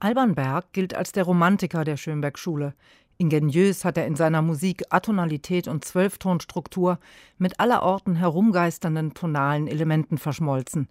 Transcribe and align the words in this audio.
Alban 0.00 0.36
Berg 0.36 0.72
gilt 0.72 0.94
als 0.94 1.10
der 1.10 1.24
Romantiker 1.24 1.82
der 1.82 1.96
Schönberg-Schule. 1.96 2.74
Ingeniös 3.16 3.84
hat 3.84 3.98
er 3.98 4.06
in 4.06 4.14
seiner 4.14 4.42
Musik 4.42 4.84
Atonalität 4.90 5.66
und 5.66 5.84
Zwölftonstruktur 5.84 7.00
mit 7.36 7.58
allerorten 7.58 8.14
herumgeisternden 8.14 9.14
tonalen 9.14 9.66
Elementen 9.66 10.16
verschmolzen. 10.16 10.88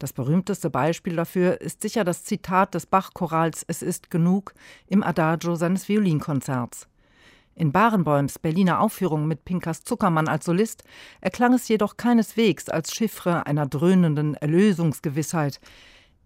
Das 0.00 0.12
berühmteste 0.12 0.68
Beispiel 0.68 1.14
dafür 1.14 1.60
ist 1.60 1.82
sicher 1.82 2.02
das 2.02 2.24
Zitat 2.24 2.74
des 2.74 2.86
Bach-Chorals 2.86 3.64
Es 3.68 3.82
ist 3.82 4.10
genug 4.10 4.54
im 4.88 5.04
Adagio 5.04 5.54
seines 5.54 5.88
Violinkonzerts. 5.88 6.88
In 7.54 7.70
Barenbäums 7.70 8.40
Berliner 8.40 8.80
Aufführung 8.80 9.28
mit 9.28 9.44
Pinkas 9.44 9.84
Zuckermann 9.84 10.26
als 10.26 10.46
Solist 10.46 10.82
erklang 11.20 11.52
es 11.52 11.68
jedoch 11.68 11.96
keineswegs 11.96 12.68
als 12.68 12.92
Chiffre 12.92 13.46
einer 13.46 13.66
dröhnenden 13.66 14.34
Erlösungsgewissheit. 14.34 15.60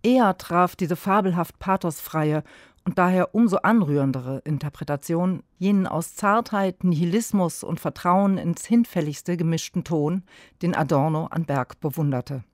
Eher 0.05 0.37
traf 0.37 0.77
diese 0.77 0.97
fabelhaft 0.97 1.59
pathosfreie 1.59 2.45
und 2.85 2.99
daher 2.99 3.35
umso 3.35 3.57
anrührendere 3.57 4.43
Interpretation 4.45 5.43
jenen 5.59 5.87
aus 5.87 6.15
Zartheit, 6.15 6.85
Nihilismus 6.85 7.65
und 7.65 7.81
Vertrauen 7.81 8.37
ins 8.37 8.67
Hinfälligste 8.67 9.39
gemischten 9.39 9.83
Ton, 9.83 10.23
den 10.61 10.75
Adorno 10.75 11.29
an 11.31 11.47
Berg 11.47 11.81
bewunderte. 11.81 12.45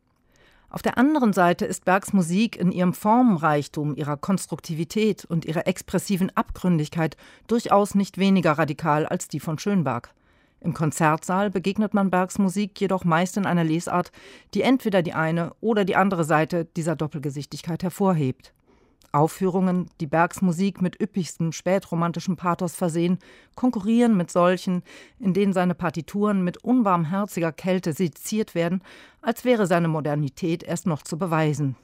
Auf 0.68 0.82
der 0.82 0.96
anderen 0.96 1.32
Seite 1.32 1.64
ist 1.64 1.84
Bergs 1.84 2.12
Musik 2.12 2.56
in 2.56 2.70
ihrem 2.70 2.94
Formenreichtum, 2.94 3.96
ihrer 3.96 4.16
Konstruktivität 4.16 5.24
und 5.24 5.44
ihrer 5.44 5.66
expressiven 5.66 6.30
Abgründigkeit 6.36 7.16
durchaus 7.48 7.96
nicht 7.96 8.18
weniger 8.18 8.52
radikal 8.52 9.06
als 9.06 9.26
die 9.26 9.40
von 9.40 9.58
Schönberg. 9.58 10.14
Im 10.60 10.74
Konzertsaal 10.74 11.50
begegnet 11.50 11.94
man 11.94 12.10
Bergs 12.10 12.38
Musik 12.38 12.78
jedoch 12.80 13.04
meist 13.04 13.36
in 13.36 13.46
einer 13.46 13.64
Lesart, 13.64 14.12
die 14.52 14.62
entweder 14.62 15.02
die 15.02 15.14
eine 15.14 15.52
oder 15.60 15.84
die 15.84 15.96
andere 15.96 16.24
Seite 16.24 16.66
dieser 16.76 16.96
Doppelgesichtigkeit 16.96 17.82
hervorhebt. 17.82 18.52
Aufführungen, 19.12 19.90
die 20.00 20.06
Bergs 20.06 20.40
Musik 20.40 20.80
mit 20.80 21.00
üppigstem 21.00 21.50
spätromantischem 21.50 22.36
Pathos 22.36 22.76
versehen, 22.76 23.18
konkurrieren 23.56 24.16
mit 24.16 24.30
solchen, 24.30 24.82
in 25.18 25.34
denen 25.34 25.52
seine 25.52 25.74
Partituren 25.74 26.44
mit 26.44 26.58
unbarmherziger 26.58 27.50
Kälte 27.50 27.92
seziert 27.92 28.54
werden, 28.54 28.82
als 29.20 29.44
wäre 29.44 29.66
seine 29.66 29.88
Modernität 29.88 30.62
erst 30.62 30.86
noch 30.86 31.02
zu 31.02 31.18
beweisen. 31.18 31.74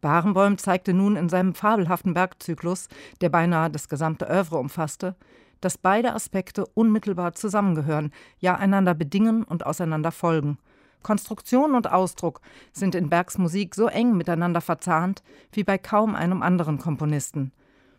Barenboim 0.00 0.56
zeigte 0.56 0.94
nun 0.94 1.16
in 1.16 1.28
seinem 1.28 1.54
fabelhaften 1.54 2.14
Bergzyklus, 2.14 2.88
der 3.20 3.28
beinahe 3.28 3.70
das 3.70 3.88
gesamte 3.88 4.26
Övre 4.26 4.56
umfasste, 4.56 5.16
dass 5.60 5.78
beide 5.78 6.14
Aspekte 6.14 6.66
unmittelbar 6.74 7.34
zusammengehören, 7.34 8.12
ja 8.38 8.56
einander 8.56 8.94
bedingen 8.94 9.42
und 9.42 9.66
auseinander 9.66 10.12
folgen– 10.12 10.58
Konstruktion 11.06 11.76
und 11.76 11.92
Ausdruck 11.92 12.40
sind 12.72 12.96
in 12.96 13.08
Bergs 13.08 13.38
Musik 13.38 13.76
so 13.76 13.86
eng 13.86 14.16
miteinander 14.16 14.60
verzahnt 14.60 15.22
wie 15.52 15.62
bei 15.62 15.78
kaum 15.78 16.16
einem 16.16 16.42
anderen 16.42 16.78
Komponisten. 16.78 17.52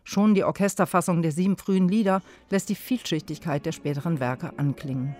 Schon 0.04 0.34
die 0.34 0.44
Orchesterfassung 0.44 1.22
der 1.22 1.32
sieben 1.32 1.56
frühen 1.56 1.88
Lieder 1.88 2.20
lässt 2.50 2.68
die 2.68 2.74
Vielschichtigkeit 2.74 3.64
der 3.64 3.72
späteren 3.72 4.20
Werke 4.20 4.52
anklingen. 4.58 5.16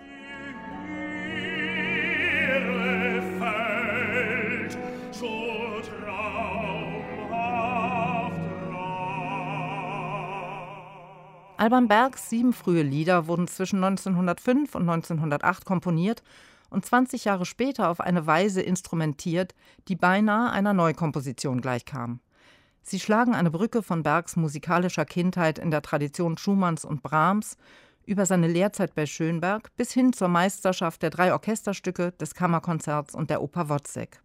Alban 11.59 11.89
Bergs 11.89 12.29
sieben 12.29 12.53
frühe 12.53 12.83
Lieder 12.83 13.27
wurden 13.27 13.49
zwischen 13.49 13.83
1905 13.83 14.75
und 14.75 14.89
1908 14.89 15.65
komponiert 15.65 16.23
und 16.69 16.85
20 16.85 17.25
Jahre 17.25 17.45
später 17.45 17.89
auf 17.89 17.99
eine 17.99 18.25
Weise 18.25 18.61
instrumentiert, 18.61 19.53
die 19.89 19.97
beinahe 19.97 20.51
einer 20.51 20.71
Neukomposition 20.71 21.59
gleichkam. 21.59 22.21
Sie 22.81 22.97
schlagen 22.97 23.35
eine 23.35 23.51
Brücke 23.51 23.83
von 23.83 24.03
Bergs 24.03 24.37
musikalischer 24.37 25.03
Kindheit 25.03 25.59
in 25.59 25.69
der 25.69 25.81
Tradition 25.81 26.37
Schumanns 26.37 26.85
und 26.85 27.03
Brahms 27.03 27.57
über 28.05 28.25
seine 28.25 28.47
Lehrzeit 28.47 28.95
bei 28.95 29.05
Schönberg 29.05 29.75
bis 29.75 29.91
hin 29.91 30.13
zur 30.13 30.29
Meisterschaft 30.29 31.01
der 31.01 31.09
drei 31.09 31.33
Orchesterstücke, 31.33 32.13
des 32.13 32.35
Kammerkonzerts 32.35 33.15
und 33.15 33.29
der 33.29 33.41
Oper 33.41 33.67
Wozzeck. 33.67 34.21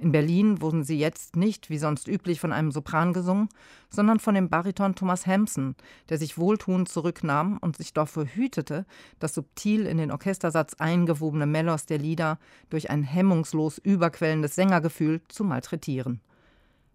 In 0.00 0.12
Berlin 0.12 0.62
wurden 0.62 0.82
sie 0.82 0.98
jetzt 0.98 1.36
nicht, 1.36 1.68
wie 1.68 1.76
sonst 1.76 2.08
üblich, 2.08 2.40
von 2.40 2.52
einem 2.52 2.72
Sopran 2.72 3.12
gesungen, 3.12 3.50
sondern 3.90 4.18
von 4.18 4.34
dem 4.34 4.48
Bariton 4.48 4.94
Thomas 4.94 5.26
Hampson, 5.26 5.74
der 6.08 6.16
sich 6.16 6.38
wohltuend 6.38 6.88
zurücknahm 6.88 7.58
und 7.58 7.76
sich 7.76 7.92
dafür 7.92 8.24
hütete, 8.24 8.86
das 9.18 9.34
subtil 9.34 9.84
in 9.84 9.98
den 9.98 10.10
Orchestersatz 10.10 10.72
eingewobene 10.78 11.44
Melos 11.44 11.84
der 11.84 11.98
Lieder 11.98 12.38
durch 12.70 12.88
ein 12.88 13.02
hemmungslos 13.02 13.76
überquellendes 13.76 14.54
Sängergefühl 14.54 15.20
zu 15.28 15.44
malträtieren. 15.44 16.22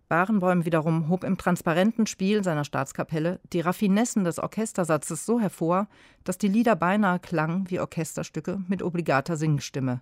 Barenbäum 0.07 0.65
wiederum 0.65 1.07
hob 1.07 1.23
im 1.23 1.37
transparenten 1.37 2.07
Spiel 2.07 2.43
seiner 2.43 2.63
Staatskapelle 2.63 3.39
die 3.53 3.61
Raffinessen 3.61 4.23
des 4.23 4.39
Orchestersatzes 4.39 5.27
so 5.27 5.39
hervor, 5.39 5.87
dass 6.23 6.39
die 6.39 6.47
Lieder 6.47 6.75
beinahe 6.75 7.19
klangen 7.19 7.69
wie 7.69 7.79
Orchesterstücke 7.79 8.63
mit 8.67 8.81
obligater 8.81 9.37
Singstimme. 9.37 10.01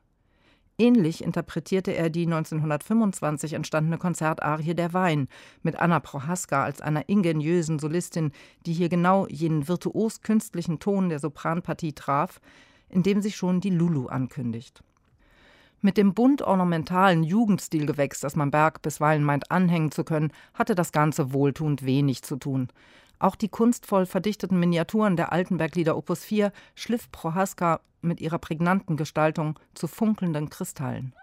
Ähnlich 0.79 1.23
interpretierte 1.23 1.91
er 1.91 2.09
die 2.09 2.25
1925 2.25 3.53
entstandene 3.53 3.99
Konzertarie 3.99 4.73
Der 4.73 4.93
Wein 4.93 5.27
mit 5.61 5.75
Anna 5.75 5.99
Prohaska 5.99 6.63
als 6.63 6.81
einer 6.81 7.07
ingeniösen 7.07 7.77
Solistin, 7.77 8.31
die 8.65 8.73
hier 8.73 8.89
genau 8.89 9.27
jenen 9.27 9.67
virtuos 9.67 10.21
künstlichen 10.21 10.79
Ton 10.79 11.09
der 11.09 11.19
Sopranpartie 11.19 11.93
traf, 11.93 12.41
in 12.89 13.03
dem 13.03 13.21
sich 13.21 13.35
schon 13.35 13.61
die 13.61 13.69
Lulu 13.69 14.07
ankündigt. 14.07 14.83
Mit 15.81 15.97
dem 15.97 16.13
bunt 16.13 16.41
ornamentalen 16.41 17.23
Jugendstilgewächs, 17.23 18.21
das 18.21 18.35
man 18.35 18.51
Berg 18.51 18.81
bisweilen 18.81 19.23
meint 19.23 19.51
anhängen 19.51 19.91
zu 19.91 20.03
können, 20.03 20.31
hatte 20.53 20.75
das 20.75 20.91
Ganze 20.91 21.33
wohltuend 21.33 21.85
wenig 21.85 22.23
zu 22.23 22.37
tun. 22.37 22.69
Auch 23.19 23.35
die 23.35 23.49
kunstvoll 23.49 24.05
verdichteten 24.05 24.59
Miniaturen 24.59 25.15
der 25.15 25.31
Altenberglieder 25.31 25.95
Opus 25.95 26.23
4 26.25 26.51
schliff 26.75 27.11
Prohaska 27.11 27.79
mit 28.01 28.19
ihrer 28.19 28.37
prägnanten 28.37 28.97
Gestaltung 28.97 29.59
zu 29.73 29.87
funkelnden 29.87 30.49
Kristallen. 30.49 31.13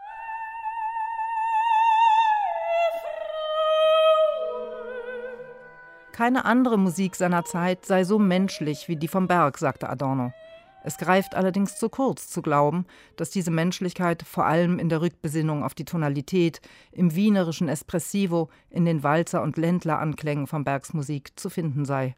Keine 6.12 6.44
andere 6.44 6.78
Musik 6.78 7.16
seiner 7.16 7.44
Zeit 7.44 7.86
sei 7.86 8.04
so 8.04 8.18
menschlich 8.18 8.88
wie 8.88 8.96
die 8.96 9.08
vom 9.08 9.26
Berg, 9.26 9.56
sagte 9.58 9.88
Adorno. 9.88 10.32
Es 10.82 10.96
greift 10.96 11.34
allerdings 11.34 11.76
zu 11.76 11.88
kurz 11.88 12.28
zu 12.28 12.42
glauben, 12.42 12.86
dass 13.16 13.30
diese 13.30 13.50
Menschlichkeit 13.50 14.22
vor 14.22 14.46
allem 14.46 14.78
in 14.78 14.88
der 14.88 15.02
Rückbesinnung 15.02 15.62
auf 15.62 15.74
die 15.74 15.84
Tonalität, 15.84 16.60
im 16.92 17.14
wienerischen 17.14 17.68
Espressivo, 17.68 18.48
in 18.70 18.84
den 18.84 19.02
Walzer- 19.02 19.42
und 19.42 19.56
Ländleranklängen 19.56 20.46
von 20.46 20.64
Bergsmusik 20.64 21.38
zu 21.38 21.50
finden 21.50 21.84
sei. 21.84 22.16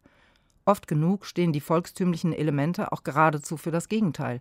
Oft 0.64 0.86
genug 0.86 1.26
stehen 1.26 1.52
die 1.52 1.60
volkstümlichen 1.60 2.32
Elemente 2.32 2.92
auch 2.92 3.02
geradezu 3.02 3.56
für 3.56 3.72
das 3.72 3.88
Gegenteil. 3.88 4.40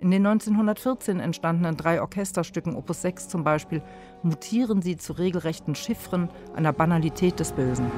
In 0.00 0.12
den 0.12 0.24
1914 0.24 1.18
entstandenen 1.18 1.76
drei 1.76 2.00
Orchesterstücken 2.00 2.76
Opus 2.76 3.02
6 3.02 3.26
zum 3.26 3.42
Beispiel 3.42 3.82
mutieren 4.22 4.80
sie 4.80 4.96
zu 4.96 5.14
regelrechten 5.14 5.74
Chiffren 5.74 6.30
einer 6.54 6.72
Banalität 6.72 7.40
des 7.40 7.50
Bösen. 7.50 7.90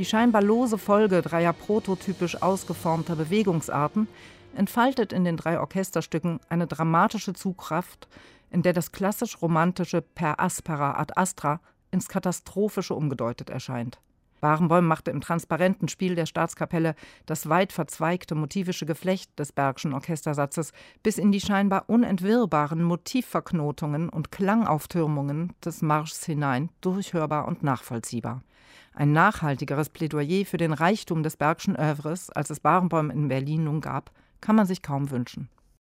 Die 0.00 0.06
scheinbar 0.06 0.40
lose 0.40 0.78
Folge 0.78 1.20
dreier 1.20 1.52
prototypisch 1.52 2.40
ausgeformter 2.40 3.16
Bewegungsarten 3.16 4.08
entfaltet 4.56 5.12
in 5.12 5.26
den 5.26 5.36
drei 5.36 5.60
Orchesterstücken 5.60 6.40
eine 6.48 6.66
dramatische 6.66 7.34
Zugkraft, 7.34 8.08
in 8.50 8.62
der 8.62 8.72
das 8.72 8.92
klassisch-romantische 8.92 10.00
per 10.00 10.40
aspera 10.40 10.98
ad 10.98 11.12
astra 11.16 11.60
ins 11.90 12.08
Katastrophische 12.08 12.94
umgedeutet 12.94 13.50
erscheint. 13.50 13.98
Barenboim 14.40 14.86
machte 14.86 15.10
im 15.10 15.20
transparenten 15.20 15.88
Spiel 15.88 16.14
der 16.14 16.26
Staatskapelle 16.26 16.94
das 17.26 17.48
weit 17.48 17.72
verzweigte 17.72 18.34
motivische 18.34 18.86
Geflecht 18.86 19.38
des 19.38 19.52
Bergschen 19.52 19.92
Orchestersatzes 19.92 20.72
bis 21.02 21.18
in 21.18 21.32
die 21.32 21.40
scheinbar 21.40 21.84
unentwirrbaren 21.88 22.82
Motivverknotungen 22.82 24.08
und 24.08 24.32
Klangauftürmungen 24.32 25.52
des 25.64 25.82
Marschs 25.82 26.24
hinein 26.24 26.70
durchhörbar 26.80 27.46
und 27.46 27.62
nachvollziehbar. 27.62 28.42
Ein 28.94 29.12
nachhaltigeres 29.12 29.88
Plädoyer 29.88 30.44
für 30.44 30.56
den 30.56 30.72
Reichtum 30.72 31.22
des 31.22 31.36
Bergschen 31.36 31.76
Övres, 31.76 32.30
als 32.30 32.50
es 32.50 32.60
Barenboim 32.60 33.10
in 33.10 33.28
Berlin 33.28 33.64
nun 33.64 33.80
gab, 33.80 34.10
kann 34.40 34.56
man 34.56 34.66
sich 34.66 34.82
kaum 34.82 35.10
wünschen 35.10 35.48